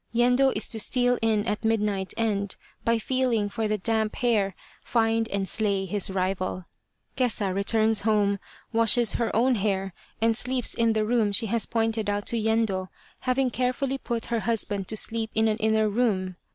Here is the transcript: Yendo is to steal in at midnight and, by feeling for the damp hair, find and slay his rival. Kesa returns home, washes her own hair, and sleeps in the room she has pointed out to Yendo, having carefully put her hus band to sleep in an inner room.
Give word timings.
Yendo 0.11 0.51
is 0.55 0.67
to 0.67 0.79
steal 0.79 1.19
in 1.21 1.45
at 1.45 1.63
midnight 1.63 2.11
and, 2.17 2.55
by 2.83 2.97
feeling 2.97 3.47
for 3.47 3.67
the 3.67 3.77
damp 3.77 4.15
hair, 4.15 4.55
find 4.83 5.29
and 5.29 5.47
slay 5.47 5.85
his 5.85 6.09
rival. 6.09 6.65
Kesa 7.15 7.53
returns 7.53 8.01
home, 8.01 8.39
washes 8.73 9.13
her 9.13 9.29
own 9.35 9.53
hair, 9.53 9.93
and 10.19 10.35
sleeps 10.35 10.73
in 10.73 10.93
the 10.93 11.05
room 11.05 11.31
she 11.31 11.45
has 11.53 11.67
pointed 11.67 12.09
out 12.09 12.25
to 12.25 12.35
Yendo, 12.35 12.89
having 13.19 13.51
carefully 13.51 13.99
put 13.99 14.25
her 14.33 14.39
hus 14.39 14.63
band 14.63 14.87
to 14.87 14.97
sleep 14.97 15.29
in 15.35 15.47
an 15.47 15.57
inner 15.57 15.87
room. 15.87 16.35